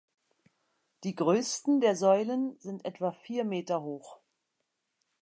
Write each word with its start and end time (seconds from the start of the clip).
Die 1.03 1.13
größten 1.13 1.79
der 1.79 1.95
Säulen 1.95 2.57
sind 2.59 2.85
etwa 2.85 3.11
vier 3.11 3.43
Meter 3.45 3.83
hoch. 3.83 4.19